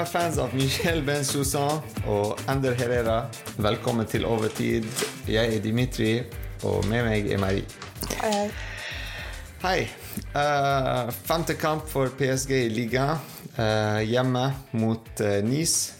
[0.00, 3.26] Kjære fans av Michel Ben-Sousan og Ender Herrera,
[3.60, 4.86] velkommen til Overtid.
[5.28, 6.22] Jeg er Dimitri,
[6.64, 7.66] og med meg er Marie.
[8.22, 8.46] Hei,
[9.60, 9.82] hei.
[10.40, 13.18] Eh, femte kamp for PSG i liga.
[13.58, 14.46] Uh, hjemme
[14.80, 15.92] mot uh, Nice.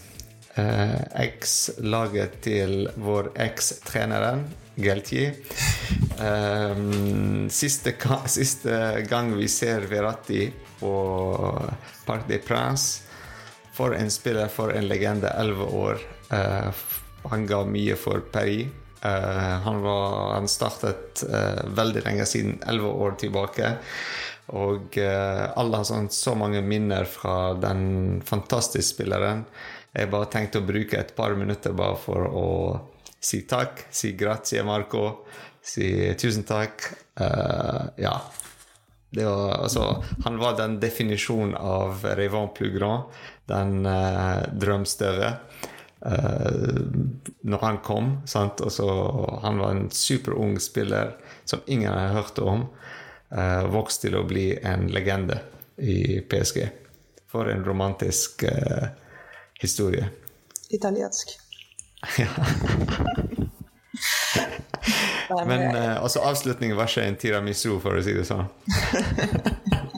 [0.56, 4.46] Uh, Eks-laget til vår eks-treneren
[4.80, 5.36] Geltier.
[6.16, 7.92] Um, siste,
[8.32, 8.80] siste,
[9.12, 10.46] gang vi ser Verratti
[10.80, 10.96] på
[12.08, 13.09] Parc des Princes.
[13.80, 15.30] For en spiller, for en legende.
[15.40, 16.02] Elleve år.
[16.28, 16.68] Uh,
[17.30, 18.68] han ga mye for Paris.
[19.00, 23.70] Uh, han, var, han, startet uh, veldig lenge siden, elleve år tilbake.
[24.50, 29.44] Og alle har sånn, så mange minner fra den fantastiske spilleren.
[29.94, 32.48] Jeg bare tenkte å bruke et par minutter bare for å
[33.22, 33.86] si takk.
[33.94, 35.04] Si grazie, Marco.
[35.62, 35.86] Si
[36.18, 36.82] tusen takk.
[38.02, 38.16] ja.
[39.10, 43.10] Var, altså, han var den definisjonen av Revant Plugrand,
[43.50, 45.64] den uh, drømstøvet,
[46.06, 46.78] uh,
[47.42, 48.12] når han kom.
[48.26, 48.46] Så,
[49.42, 52.68] han var en superung spiller som ingen har hørt om.
[53.34, 55.40] Uh, vokste til å bli en legende
[55.82, 56.62] i PSG.
[57.30, 58.90] For en romantisk uh,
[59.58, 60.06] historie.
[60.70, 61.34] Italiensk.
[62.18, 62.30] ja.
[65.46, 68.46] Men uh, altså avslutningen var ikke en tiramisu, for å si det sånn.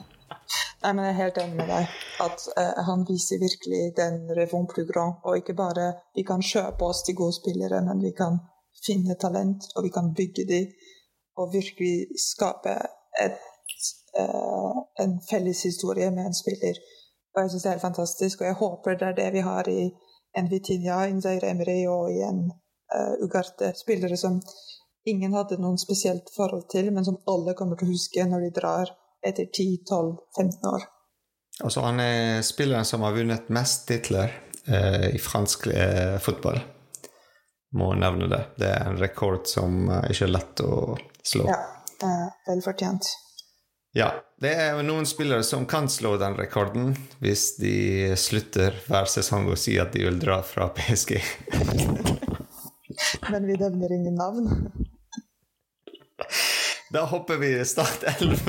[0.83, 1.91] Nei, men Jeg er helt enig med deg.
[2.23, 5.21] At eh, Han viser virkelig den revon plus grand.
[5.23, 8.41] Og ikke bare vi kan kjøpe oss til gode spillere, men vi kan
[8.83, 10.61] finne talent, og vi kan bygge de,
[11.39, 12.73] og virkelig skape
[13.23, 13.39] et,
[14.19, 16.81] uh, en felles historie med en spiller.
[17.33, 19.69] Og jeg syns det er helt fantastisk, og jeg håper det er det vi har
[19.71, 19.87] i
[20.37, 21.53] en Vitinha, en Zaire
[21.89, 22.43] og i en
[22.97, 23.71] uh, Ugarte.
[23.79, 24.41] Spillere som
[25.05, 28.51] ingen hadde noen spesielt forhold til, men som alle kommer til å huske når de
[28.59, 28.91] drar
[29.23, 30.87] etter 10-12-15 år.
[31.63, 34.31] Altså, han er spilleren som har vunnet mest titler
[34.65, 36.59] eh, i fransk eh, fotball.
[37.77, 38.41] Må nevne det.
[38.57, 40.73] Det er en rekord som eh, ikke er lett å
[41.23, 41.45] slå.
[41.49, 41.59] Ja,
[42.01, 43.11] det er vel fortjent.
[43.93, 44.09] Ja.
[44.43, 46.89] Det er noen spillere som kan slå den rekorden
[47.23, 51.15] hvis de slutter hver sesong å si at de vil dra fra PSG.
[53.29, 54.49] Men vi nevner ingen navn.
[56.93, 58.37] Da hopper vi Start 11.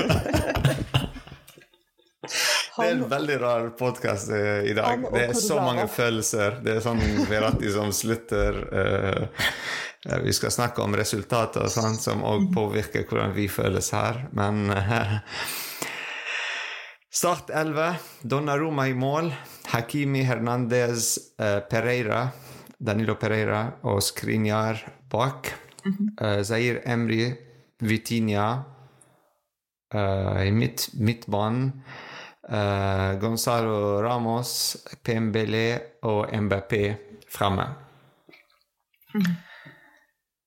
[2.77, 5.05] Det er en veldig rar podkast i dag.
[5.13, 6.59] Det er så mange følelser.
[6.61, 8.59] Det er sånn Verratti som slutter.
[8.69, 14.19] Uh, vi skal snakke om resultater og sånn, som òg påvirker hvordan vi føles her.
[14.37, 14.69] Men
[17.09, 17.95] Start 11.
[18.21, 19.31] Donnaroma i mål.
[19.71, 21.15] Hakimi Hernandez
[21.71, 22.27] Pereira.
[22.77, 25.49] Danilo Pereira og Skrinjar bak.
[25.87, 27.31] Uh, Zair Emry,
[27.83, 28.47] Vitinha
[29.95, 31.69] i midt, midtbanen.
[32.45, 36.83] Uh, Gonzalo Ramos, Pembele og Mbappé
[37.29, 37.65] fremme.
[39.15, 39.31] Mm.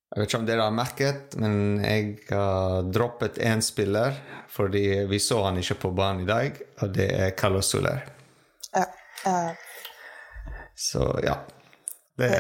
[0.09, 4.15] Jeg vet ikke om dere har merket, men jeg har droppet én spiller
[4.49, 8.07] fordi vi så han ikke på banen i dag, og det er Carlos Soler.
[8.73, 8.87] Ja.
[9.27, 9.51] Uh.
[10.79, 11.35] Så ja.
[12.19, 12.31] Det,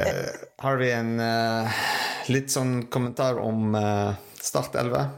[0.59, 1.82] har vi en uh,
[2.31, 5.09] litt sånn kommentar om Start 11?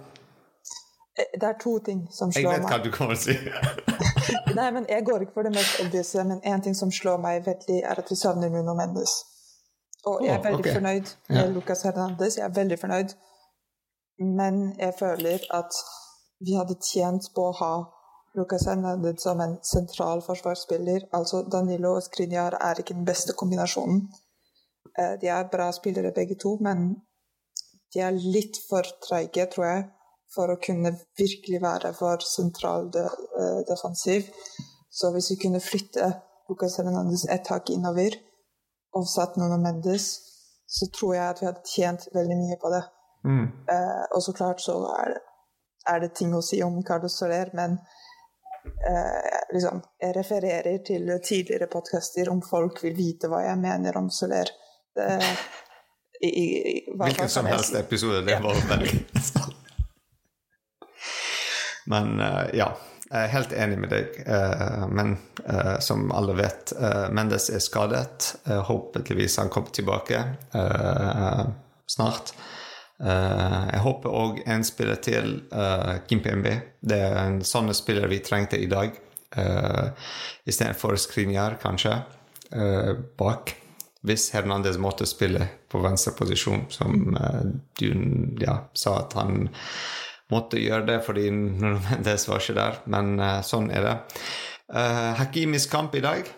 [1.41, 2.53] Det er to ting som slår meg.
[2.53, 3.97] Jeg vet hva du kommer til å si.
[4.59, 7.45] Nei, men Jeg går ikke for det mest obviouse, men én ting som slår meg
[7.47, 9.17] veldig, er at vi savner Nuno Mendes.
[10.09, 10.77] Og jeg er veldig okay.
[10.79, 11.49] fornøyd med ja.
[11.53, 12.39] Lucas Hernandez.
[12.39, 13.15] Jeg er veldig fornøyd.
[14.41, 15.77] Men jeg føler at
[16.41, 17.75] vi hadde tjent på å ha
[18.39, 21.11] Lucas Hernandez som en sentral forsvarsspiller.
[21.17, 24.07] Altså Danilo og Skrinjar er ikke den beste kombinasjonen.
[25.21, 26.95] De er bra spillere begge to, men
[27.95, 29.87] de er litt for treige, tror jeg
[30.31, 34.29] for å kunne virkelig være for sentral de, uh, defensiv.
[34.91, 36.13] Så hvis vi kunne flytte
[36.51, 38.15] Lucas Hernandez ett hakk innover
[38.99, 40.07] og satt Nuno Mendes,
[40.67, 42.83] så tror jeg at vi hadde tjent veldig mye på det.
[43.27, 43.47] Mm.
[43.75, 45.21] Eh, og så klart så er det,
[45.93, 47.77] er det, ting å si om Carlos Soler, men
[48.91, 54.11] eh, liksom, jeg refererer til tidligere podkaster om folk vil vite hva jeg mener om
[54.15, 54.51] Soler.
[54.97, 55.09] Det,
[56.21, 58.23] i, i, hva, Hvilken som helst episode.
[58.27, 58.93] Det var veldig
[61.91, 62.69] Men uh, ja,
[63.09, 64.19] jeg er helt enig med deg.
[64.29, 66.75] Uh, men uh, som alle vet,
[67.17, 68.35] Mendes er skadet.
[68.69, 70.23] håpeligvis han kommer tilbake
[71.91, 72.35] snart.
[73.01, 75.33] jeg håper òg en spiller til,
[76.07, 76.47] Kim PMB.
[76.81, 78.93] Det er en sånn spiller vi trengte i dag.
[80.45, 81.97] Istedenfor Skrinjar, kanskje,
[83.19, 83.57] bak
[84.07, 87.43] hvis Hernandez måtte spille på venstre posisjon, som uh,
[87.81, 87.91] du
[88.41, 89.49] ja, sa at han
[90.31, 93.97] måtte gjøre det fordi Mendes var ikke der, men uh, sånn er det.
[94.71, 96.29] Uh, Hakimis kamp i dag?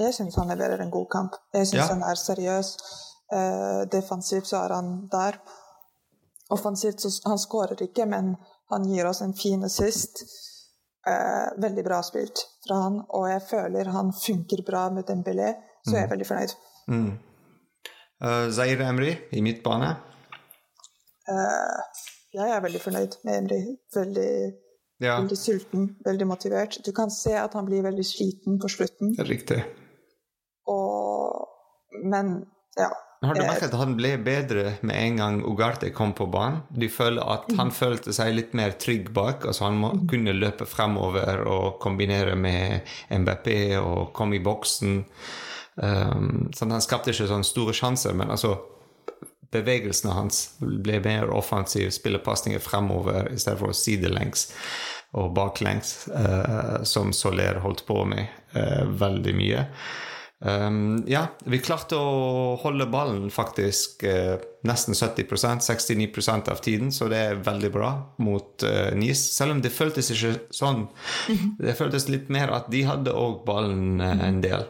[0.00, 1.36] Jeg syns han leverer en god kamp.
[1.52, 1.88] Jeg syns ja.
[1.94, 2.70] han er seriøs.
[3.32, 5.40] Uh, defensivt så er han der.
[6.52, 8.34] Offensivt så han skårer ikke, men
[8.72, 10.24] han gir oss en fin assist.
[11.08, 15.50] Uh, veldig bra spilt fra han, og jeg føler han funker bra med Dembélé,
[15.82, 16.14] så er jeg er mm.
[16.14, 16.56] veldig fornøyd.
[16.88, 17.12] Mm.
[18.22, 19.92] Uh, Zaire Emry i midtbane?
[21.26, 21.78] Uh,
[22.32, 23.60] jeg er veldig fornøyd med Emry.
[23.96, 24.32] Veldig,
[25.02, 25.16] ja.
[25.18, 26.78] veldig sulten, veldig motivert.
[26.86, 29.16] Du kan se at han blir veldig sliten på slutten.
[29.28, 29.62] Riktig.
[30.70, 31.48] Og
[32.08, 32.44] Men
[32.78, 32.88] ja.
[33.22, 36.64] Har du merket at han ble bedre med en gang Ugarte kom på banen?
[36.74, 37.76] Du føler at han mm.
[37.76, 39.46] følte seg litt mer trygg bak.
[39.46, 40.06] altså Han må, mm.
[40.10, 45.04] kunne løpe fremover og kombinere med MBP og komme i boksen.
[45.76, 48.56] Um, sånn, han skapte ikke sånne store sjanser, men altså
[49.52, 54.48] bevegelsene hans ble mer offensive, spiller pasninger fremover i stedet for sidelengs
[55.18, 59.66] og baklengs, uh, som Soler holdt på med uh, veldig mye.
[60.42, 67.06] Um, ja, vi klarte å holde ballen faktisk uh, nesten 70% 69% av tiden, så
[67.12, 67.92] det er veldig bra
[68.24, 69.28] mot uh, Nice.
[69.36, 70.88] Selv om det føltes ikke sånn.
[71.30, 71.52] Mhm.
[71.60, 74.66] Det føltes litt mer at de hadde òg ballen uh, en del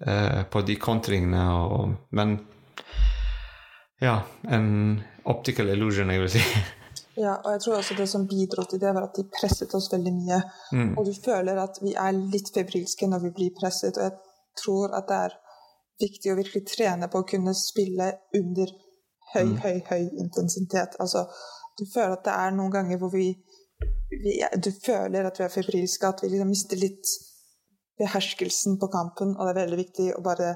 [0.00, 1.42] på de kontringene.
[1.52, 2.38] Og, men
[4.00, 6.44] ja, en optical illusion, jeg vil si.
[7.20, 9.90] Ja, og jeg tror også det som bidro til det, var at de presset oss
[9.92, 10.40] veldig mye.
[10.72, 10.92] Mm.
[10.98, 13.98] Og du føler at vi er litt febrilske når vi blir presset.
[13.98, 15.34] og jeg tror at det er
[16.00, 18.06] viktig å virkelig trene på å kunne spille
[18.38, 18.72] under
[19.34, 19.56] høy, mm.
[19.64, 20.96] høy, høy intensitet.
[21.02, 21.26] Altså,
[21.78, 23.28] du føler at det er noen ganger hvor vi,
[24.24, 27.12] vi Du føler at vi er febrilske, at vi liksom mister litt
[28.00, 30.54] beherskelsen på kampen, og det er veldig viktig å bare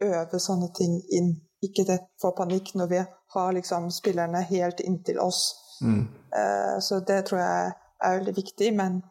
[0.00, 1.34] øve sånne ting inn.
[1.60, 3.00] Ikke det, få panikk når vi
[3.34, 5.42] har liksom spillerne helt inntil oss.
[5.84, 6.06] Mm.
[6.32, 8.72] Uh, så det tror jeg er veldig viktig.
[8.76, 9.02] Men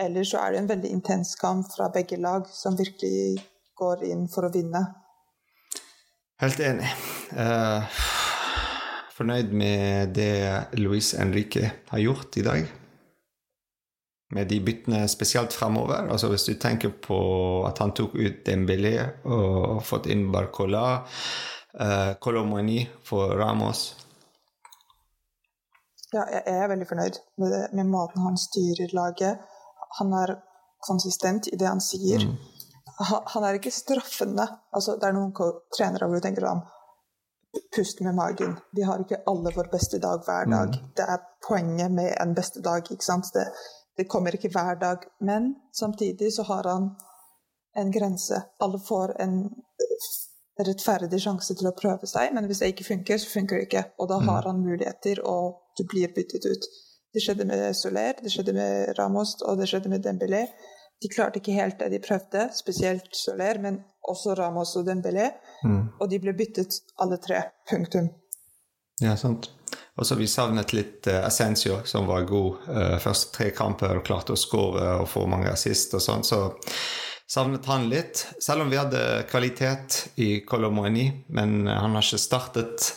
[0.00, 3.40] ellers så er det en veldig intens kamp fra begge lag som virkelig
[3.76, 4.84] går inn for å vinne.
[6.40, 6.92] Helt enig.
[7.32, 7.80] Uh,
[9.16, 12.68] fornøyd med det Luis Enrique har gjort i dag.
[14.34, 16.08] Med de byttene spesielt fremover.
[16.10, 17.18] Altså hvis du tenker på
[17.68, 20.86] at han tok ut Dembélé og fått inn Barcola,
[21.78, 23.84] uh, eh, Colomani for Ramos.
[26.10, 29.46] Ja, jeg er veldig fornøyd med, det, med måten han styrer laget.
[30.00, 30.36] Han er
[30.86, 32.26] konsistent i det han sier.
[32.26, 32.36] Mm
[33.04, 34.46] han er ikke straffende.
[34.72, 35.34] Altså, det er noen
[35.74, 36.64] trenere hvor du tenker sånn
[37.72, 38.50] Pust med magen.
[38.76, 40.74] De har ikke alle vår beste dag hver dag.
[40.76, 40.88] Mm.
[40.96, 42.84] Det er poenget med en beste dag.
[42.84, 43.30] ikke sant?
[43.32, 43.46] Det,
[43.96, 45.04] det, kommer ikke hver dag.
[45.20, 46.90] Men samtidig så har han
[47.76, 48.42] en grense.
[48.60, 49.38] Alle får en
[50.66, 53.84] rettferdig sjanse til å prøve seg, men hvis det ikke funker, så funker det ikke.
[54.00, 54.50] Og da har mm.
[54.50, 56.68] han muligheter, og du blir byttet ut.
[57.12, 60.46] Det skjedde med Soler, det skjedde med Ramos, og det skjedde med Dembélé.
[61.02, 65.30] De klarte ikke helt det de prøvde, spesielt Soler, men også Ramos og Dembélé.
[65.64, 65.82] Mm.
[66.00, 67.42] Og de ble byttet alle tre.
[67.68, 68.08] Punktum.
[69.02, 69.50] Ja, sant.
[69.96, 74.34] Og så vi savnet litt uh, Ascencio, som var god uh, første tre kamper klarte
[74.34, 76.24] å skåre og få mange assist og sånn.
[76.26, 76.40] Så
[77.26, 78.26] savnet han litt.
[78.42, 82.90] Selv om vi hadde kvalitet i Colomoni, men uh, han har ikke startet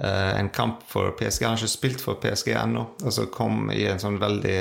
[0.00, 1.44] uh, en kamp for PSG.
[1.44, 4.58] Han har ikke spilt for PSG ennå, og så kom i en sånn veldig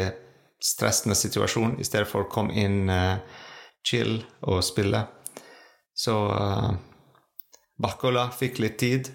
[0.61, 3.17] stressende situasjon, i stedet for å komme inn uh,
[3.87, 5.05] chill og spille.
[5.97, 6.71] Så uh,
[7.81, 9.09] Bakkola fikk litt tid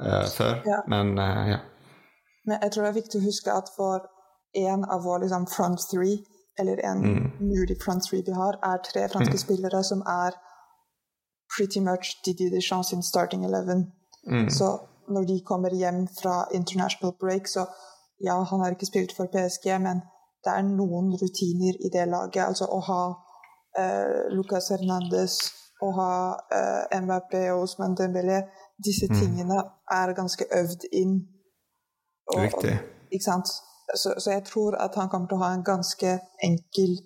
[0.00, 0.80] uh, før, ja.
[0.88, 1.60] men ja.
[2.46, 4.06] Men jeg tror det er viktig å huske at for
[4.56, 6.18] en av våre liksom, front three,
[6.58, 7.26] eller en mm.
[7.40, 9.42] mulig front three vi har, er tre franske mm.
[9.44, 10.36] spillere som er
[11.56, 13.92] pretty much Didi Deschamps sin starting eleven.
[14.26, 14.50] Mm.
[14.50, 17.66] Så når de kommer hjem fra international break, så
[18.20, 20.02] ja, han har ikke spilt for PSG, men
[20.44, 22.44] det er noen rutiner i det laget.
[22.46, 23.02] Altså å ha
[23.78, 25.38] eh, Lucas Hernandez,
[25.80, 26.12] å ha
[26.52, 28.42] eh, MVP og Osman Dembélé
[28.84, 29.18] Disse mm.
[29.20, 29.58] tingene
[29.90, 31.18] er ganske øvd inn.
[32.34, 32.78] Og, Riktig.
[33.10, 33.52] ikke sant?
[33.94, 36.96] Så, så, jeg tror at han kommer til å ha en ganske enkel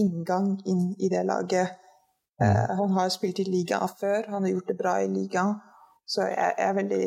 [0.00, 1.76] inngang inn i det laget.
[2.40, 2.48] Mm.
[2.48, 5.54] Eh, han har spilt i ligaen før, han har gjort det bra i ligaen.
[6.06, 7.04] Så jeg, jeg veldig,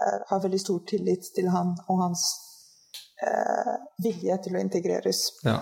[0.00, 2.24] jeg har veldig stor tillit til han og hans
[3.22, 5.20] uh, vilje til å integreres.
[5.46, 5.60] Ja.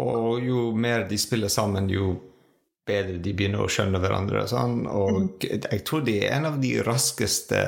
[0.00, 2.14] Og jo mer de spiller sammen, jo
[2.86, 4.44] bedre de begynner å skjønne hverandre.
[4.44, 4.84] og Sånn.
[4.90, 5.28] Og mm.
[5.70, 7.64] jeg tror de er en av de raskeste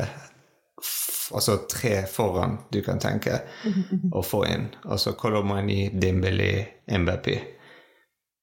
[1.35, 4.13] altså tre foran du kan tenke mm.
[4.15, 4.71] å få inn.
[4.85, 6.55] Altså Kolomani, Dimbeli,
[6.87, 7.29] MBP.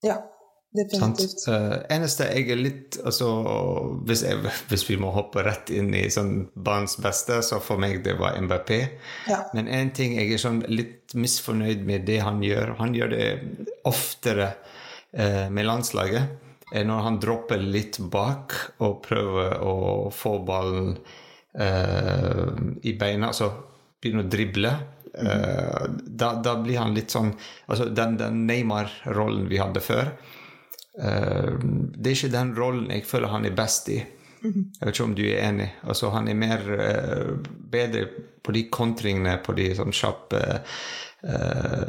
[0.03, 0.20] Ja.
[0.74, 1.44] Definitivt.
[1.46, 3.27] Uh, eneste jeg er litt altså,
[4.10, 4.39] hvis, jeg,
[4.72, 8.39] hvis, vi må hoppe rett inn i sånn barns beste, så for meg det var
[8.42, 8.72] MBP.
[9.30, 9.44] Ja.
[9.53, 13.27] Men én ting jeg er sånn litt misfornøyd med det han gjør Han gjør det
[13.86, 14.56] oftere
[15.13, 16.42] uh, med landslaget
[16.82, 19.75] når han dropper litt bak og prøver å
[20.13, 20.96] få ballen
[21.60, 22.50] uh,
[22.82, 23.51] i beina, altså
[24.01, 24.74] begynner å drible.
[25.13, 27.27] Uh, da, da, blir han litt sånn
[27.70, 30.10] Altså den, den Neymar-rollen vi hadde før,
[30.98, 34.01] uh, det er ikke den rollen jeg føler han er best i.
[34.44, 35.70] Jeg vet ikke om du er enig.
[35.88, 36.65] Altså, han er mer
[37.72, 38.01] bedre
[38.44, 40.42] på de kontringene, på de sånn kjappe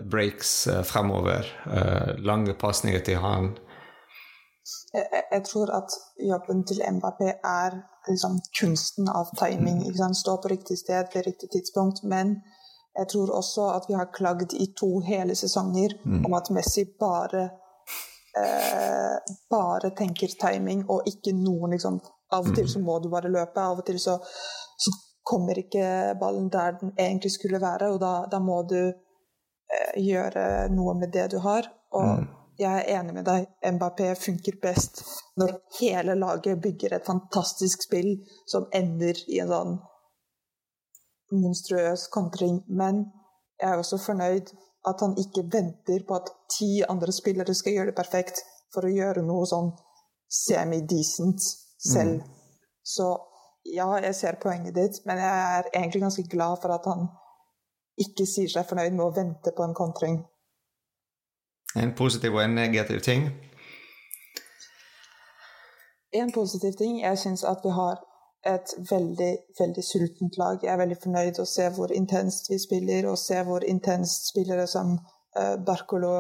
[0.07, 0.53] breaks
[0.87, 1.49] fremover.
[2.23, 3.51] lange pasninger til han
[4.93, 5.97] jeg, jeg, tror at
[6.31, 7.77] jobben til Mbappé er
[8.09, 9.83] liksom kunsten av timing.
[10.15, 12.03] Stå på riktig sted ved riktig tidspunkt.
[12.03, 12.37] Men
[12.99, 16.25] jeg tror også at vi har klagd i to hele sesonger mm.
[16.25, 17.43] om at Messi bare
[18.41, 19.17] eh,
[19.51, 22.01] bare tenker timing og ikke noen liksom
[22.35, 22.85] Av og til så mm.
[22.89, 24.15] må du bare løpe, av og til så,
[24.81, 24.91] så
[25.23, 30.73] kommer ikke ballen der den egentlig skulle være, og da, da må du eh, gjøre
[30.73, 31.69] noe med det du har.
[31.95, 33.47] Og mm jeg er enig med deg.
[33.75, 35.03] Mbappé funker best
[35.41, 38.13] når hele laget bygger et fantastisk spill
[38.51, 39.75] som ender i en sånn
[41.35, 42.61] monstrøs kontring.
[42.69, 43.05] Men
[43.61, 44.53] jeg er også fornøyd
[44.89, 48.43] at han ikke venter på at ti andre spillere skal gjøre det perfekt
[48.75, 49.73] for å gjøre noe sånn
[50.29, 51.43] semi-decent
[51.79, 52.21] selv.
[52.21, 52.31] Mm.
[52.85, 53.09] Så
[53.73, 57.07] ja, jeg ser poenget ditt, men jeg er egentlig ganske glad for at han
[58.01, 60.19] ikke sier seg fornøyd med å vente på en kontring.
[61.77, 63.29] En positiv og en negativ ting?
[66.15, 67.99] En positiv ting Jeg syns at vi har
[68.47, 70.59] et veldig, veldig sultent lag.
[70.63, 74.67] Jeg er veldig fornøyd å se hvor intenst vi spiller, og se hvor intenst spillere
[74.71, 76.15] som uh, Barcolo,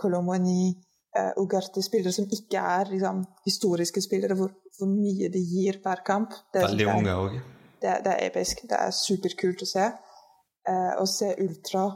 [0.00, 0.74] Colomoni,
[1.16, 6.04] uh, Ugarte Spillere som ikke er liksom, historiske spillere, hvor, hvor, mye de gir hver
[6.06, 6.36] kamp.
[6.52, 7.40] Det veldig er, unge òg.
[7.80, 8.62] Det, det, er episk.
[8.68, 9.88] Det er superkult å se.
[10.68, 11.88] Uh, å se Ultra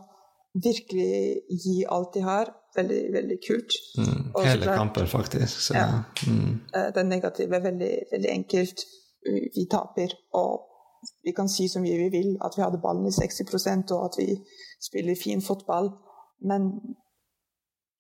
[0.65, 3.79] virkelig gi alt de har, veldig, veldig kult.
[3.99, 5.61] Mm, hele klart, kampen, faktisk.
[5.69, 6.03] Så, ja.
[6.27, 6.61] mm.
[6.95, 8.85] Den negative er veldig, veldig enkelt.
[9.55, 10.69] Vi taper, og
[11.23, 14.19] vi kan si så mye vi vil, at vi hadde ballen i 60% og at
[14.19, 14.37] vi
[14.83, 15.91] spiller fin fotball,
[16.49, 16.71] men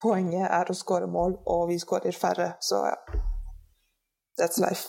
[0.02, 2.96] poenget er å skåre mål, og vi skårer færre, så ja.
[4.40, 4.88] That's life.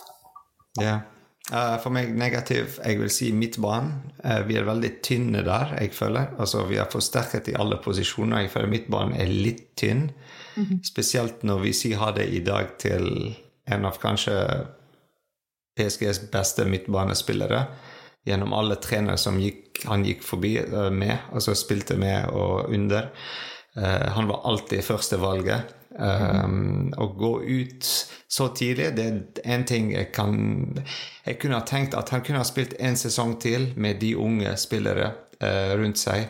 [0.80, 1.04] Yeah.
[1.52, 2.78] Uh, for meg negativ.
[2.80, 3.92] Jeg vil si midtbanen.
[4.24, 6.30] Uh, vi er veldig tynne der, jeg føler.
[6.40, 8.46] Altså, vi har forsterket i alle posisjoner.
[8.46, 10.10] Jeg føler midtbanen er litt tynn.
[10.56, 10.80] Mm -hmm.
[10.84, 13.34] Spesielt når vi sier ha det i dag til
[13.66, 14.66] en av kanskje
[15.76, 17.66] PSGs beste midtbanespillere.
[18.26, 23.08] Gjennom alle trenere som gikk, han gikk forbi uh, med, altså spilte med og under.
[23.74, 25.72] Han var alltid førstevalget.
[25.94, 27.86] Um, å gå ut
[28.28, 30.34] så tidlig, det er en ting jeg kan
[31.22, 34.56] Jeg kunne ha tenkt at han kunne ha spilt en sesong til med de unge
[34.58, 36.26] spillere uh, rundt seg.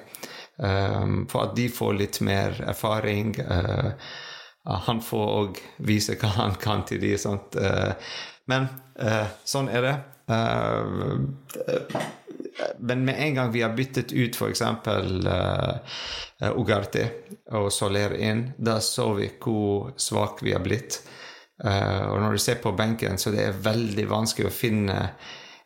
[0.57, 3.33] Um, for at de får litt mer erfaring.
[3.41, 3.97] Uh,
[4.87, 7.17] han får òg vise hva han kan til de.
[7.21, 7.57] Sånt.
[7.57, 7.97] Uh,
[8.47, 8.69] men
[9.49, 9.95] sånn er det.
[12.79, 14.63] Men med en gang vi har byttet ut f.eks.
[14.63, 17.07] Uh, Ugarte
[17.55, 21.01] og Soler inn, da så vi hvor svak vi har blitt.
[21.65, 24.99] Uh, og når du ser på benken, så det er veldig vanskelig å finne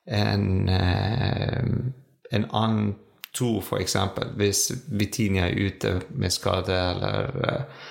[0.08, 1.68] en, uh,
[2.30, 2.96] en annen
[3.36, 3.96] to, f.eks.
[4.38, 7.86] Hvis Vitinia er ute med skade eller uh,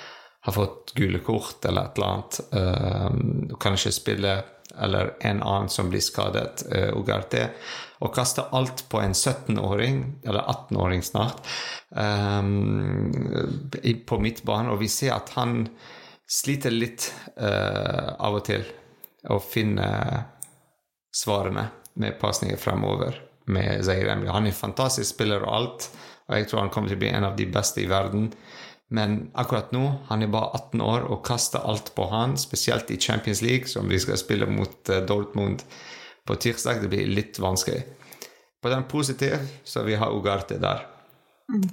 [0.48, 4.38] har fått gule kort eller et eller annet, uh, kan ikke spille,
[4.84, 7.50] eller en annen som blir skadet, uh, Ugarte,
[8.04, 11.42] og kaste alt på en 17-åring, eller 18-åring snart,
[11.90, 13.14] um,
[14.06, 15.64] på midtbanen, og vi ser at han
[16.28, 18.68] sliter litt uh, av og til
[19.34, 19.88] å finne
[21.16, 21.66] svarene
[21.98, 23.18] med pasninger fremover
[23.48, 24.30] med Zaire Emry.
[24.30, 25.90] Han er en fantastisk spiller og alt,
[26.28, 28.30] og jeg tror han kommer til å bli en av de beste i verden.
[28.90, 33.00] Men akkurat nå, han er bare 18 år og kaster alt på han, spesielt i
[33.00, 35.64] Champions League, som vi skal spille mot uh, Dortmund
[36.28, 36.82] på tirsdag.
[36.82, 37.82] Det blir litt vanskelig.
[38.64, 40.86] På den positive så vi har Ugarte der.
[41.52, 41.68] Mm.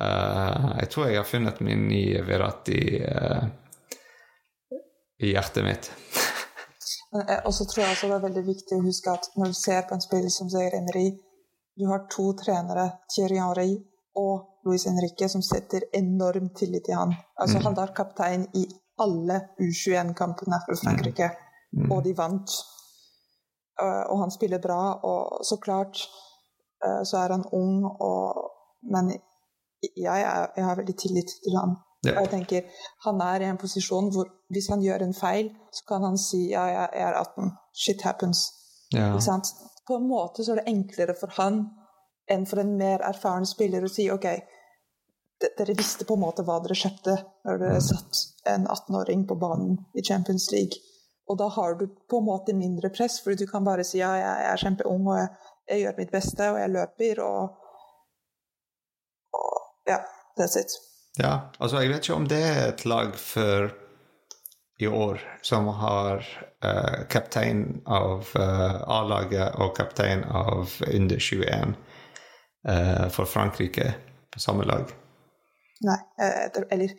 [0.00, 3.48] Uh, jeg tror jeg har funnet min nye Verratti uh,
[5.24, 5.90] i hjertet mitt.
[7.46, 9.82] Og så tror jeg også det er veldig viktig å huske at når du ser
[9.88, 11.08] på en spiller som Zaire Emery,
[11.80, 13.72] du har to trenere, Thierry Henry
[14.20, 17.14] og Luis Henrique, som setter enorm tillit til han.
[17.40, 17.64] Altså, mm.
[17.64, 18.66] Han var kaptein i
[19.00, 21.30] alle U21-kampene for Frankrike,
[21.72, 21.82] mm.
[21.82, 21.92] Mm.
[21.92, 22.56] og de vant.
[23.80, 26.02] Uh, og han spiller bra, og så klart
[26.84, 28.50] uh, så er han ung, og,
[28.92, 29.14] men
[29.96, 31.78] jeg, er, jeg har veldig tillit til han.
[32.04, 32.16] Ja.
[32.16, 32.62] Og jeg tenker,
[33.04, 36.46] Han er i en posisjon hvor hvis han gjør en feil, så kan han si
[36.50, 37.50] ja, jeg er 18.
[37.76, 38.46] Shit happens.
[38.92, 39.12] Ja.
[39.86, 41.60] På en måte så er det enklere for han
[42.30, 44.26] enn for en mer erfaren spiller å si OK,
[45.58, 47.16] dere visste på en måte hva dere kjøpte
[47.48, 47.86] når dere mm.
[47.86, 50.80] satt en 18-åring på banen i Champions League.
[51.30, 54.10] Og da har du på en måte mindre press, fordi du kan bare si ja,
[54.18, 55.28] jeg er kjempeung og jeg,
[55.70, 57.66] jeg gjør mitt beste og jeg løper og,
[59.38, 59.58] og
[59.88, 60.02] Ja,
[60.38, 60.74] that's it.
[61.18, 63.72] Ja, altså jeg vet ikke om det er et lag for
[64.80, 66.22] i år som har
[66.64, 71.74] uh, kaptein av uh, A-laget og kaptein av under 21 uh,
[73.10, 73.86] for Frankrike
[74.28, 74.90] på samme lag.
[75.80, 75.96] Nei,
[76.70, 76.90] eller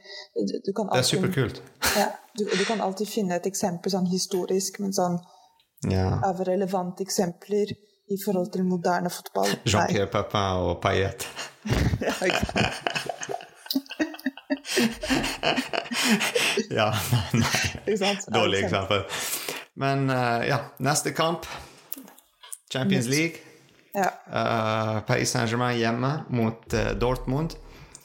[0.66, 1.62] du, kan alltid, Det er superkult.
[1.98, 5.20] ja, du, du, kan alltid finne et eksempel sånn historisk, men sånn
[5.92, 6.08] ja.
[6.26, 7.76] av relevante eksempler
[8.12, 9.50] i forhold til moderne fotball.
[9.66, 11.28] Jean-Pierre Papin og Payet.
[12.02, 12.14] ja,
[16.70, 16.90] ja,
[17.38, 17.60] nei.
[18.34, 19.06] Dårlig eksempel.
[19.80, 21.46] Men uh, ja, neste kamp.
[22.72, 23.51] Champions League.
[23.94, 24.12] Ja.
[24.28, 27.56] Uh, Paris Saint-Germain hjemme mot uh, Dortmund.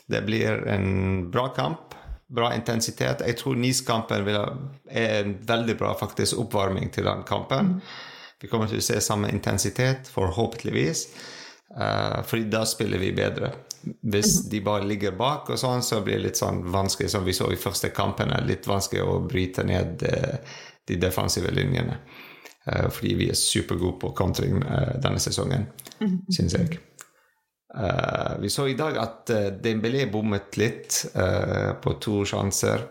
[0.06, 1.94] Det blir en bra kamp.
[2.26, 3.22] Bra intensitet.
[3.26, 7.76] Jeg tror Nice-kampen er en veldig bra faktisk oppvarming til den kampen.
[8.42, 11.06] Vi kommer til å se samme intensitet, forhåpentligvis.
[11.76, 13.52] Uh, fordi da spiller vi bedre.
[14.02, 14.50] Hvis mhm.
[14.50, 17.46] de bare ligger bak, og sånn, så blir det litt sånn vanskelig, som vi så
[17.52, 20.02] i første kampen, litt vanskelig å bryte ned
[20.86, 22.00] de defensive linjene.
[22.66, 24.60] Uh, fordi vi er supergode på kontring
[25.02, 25.68] denne sesongen,
[26.00, 26.18] mm.
[26.34, 26.82] syns jeg.
[28.40, 29.30] vi så i dag at
[29.62, 31.02] Dembélé bommet litt
[31.82, 32.86] på to sjanser.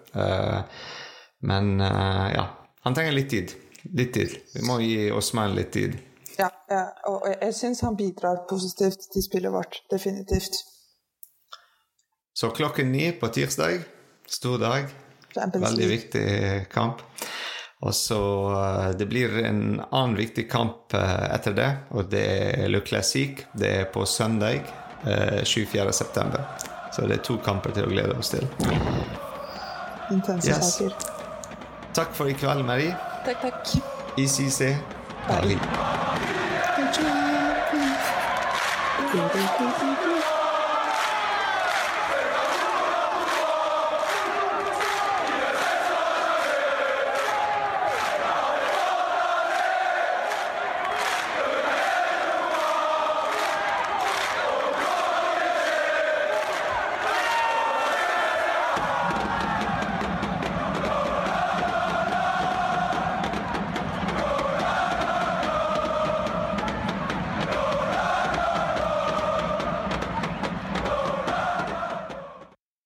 [1.39, 2.43] men ja,
[2.85, 3.55] han trenger litt tid.
[3.97, 4.35] Litt tid.
[4.53, 5.97] Vi må gi Osman litt tid.
[6.37, 9.81] Ja, ja, og jeg syns han bidrar positivt til spillet vårt.
[9.91, 10.57] Definitivt.
[12.35, 13.85] Så klokken ni på tirsdag,
[14.27, 14.89] stor dag.
[15.35, 16.27] Veldig viktig
[16.71, 17.03] kamp.
[17.85, 18.19] Og så
[18.51, 23.45] eh, Det blir en annen viktig kamp eh, etter det, og det er Le Classique.
[23.53, 24.65] Det er på søndag
[25.05, 25.83] 24.
[25.83, 26.45] Eh, september.
[26.95, 28.47] Så det er to kamper til å glede oss til.
[30.13, 30.77] Intense yes.
[30.77, 30.95] saker.
[31.95, 32.95] Takk for i kveld, Marie.
[33.27, 33.75] Takk, takk.
[34.17, 34.73] ICC.
[35.27, 35.59] Paris.
[39.15, 40.44] Thank you.